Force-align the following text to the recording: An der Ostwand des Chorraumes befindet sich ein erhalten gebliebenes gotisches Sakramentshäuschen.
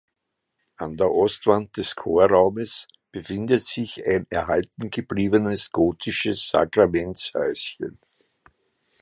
An 0.77 0.97
der 0.97 1.11
Ostwand 1.11 1.77
des 1.77 1.95
Chorraumes 1.95 2.87
befindet 3.11 3.63
sich 3.63 4.03
ein 4.03 4.25
erhalten 4.31 4.89
gebliebenes 4.89 5.71
gotisches 5.71 6.49
Sakramentshäuschen. 6.49 7.99